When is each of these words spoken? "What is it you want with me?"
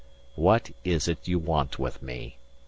"What 0.33 0.71
is 0.83 1.07
it 1.07 1.27
you 1.27 1.37
want 1.37 1.77
with 1.77 2.01
me?" 2.01 2.39